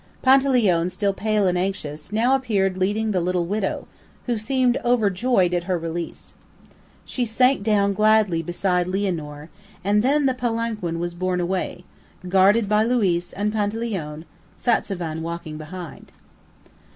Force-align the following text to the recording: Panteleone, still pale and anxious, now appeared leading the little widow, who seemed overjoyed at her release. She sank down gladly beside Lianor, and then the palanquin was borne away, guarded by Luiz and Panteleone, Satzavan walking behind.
Panteleone, 0.23 0.89
still 0.89 1.13
pale 1.13 1.45
and 1.45 1.55
anxious, 1.55 2.11
now 2.11 2.33
appeared 2.33 2.75
leading 2.75 3.11
the 3.11 3.21
little 3.21 3.45
widow, 3.45 3.87
who 4.25 4.35
seemed 4.35 4.79
overjoyed 4.83 5.53
at 5.53 5.65
her 5.65 5.77
release. 5.77 6.33
She 7.05 7.23
sank 7.23 7.61
down 7.61 7.93
gladly 7.93 8.41
beside 8.41 8.87
Lianor, 8.87 9.49
and 9.83 10.01
then 10.01 10.25
the 10.25 10.33
palanquin 10.33 10.97
was 10.97 11.13
borne 11.13 11.39
away, 11.39 11.83
guarded 12.27 12.67
by 12.67 12.83
Luiz 12.83 13.31
and 13.31 13.53
Panteleone, 13.53 14.25
Satzavan 14.57 15.21
walking 15.21 15.59
behind. 15.59 16.11